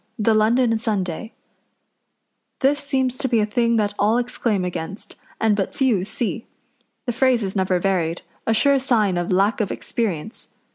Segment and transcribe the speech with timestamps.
[0.27, 1.31] ]THE LONDON SUNDAY
[2.61, 6.47] This seems to be a thing that all exclaim against, and but few see.
[7.05, 10.49] The phrase is never varied a sure sign of lack of experience.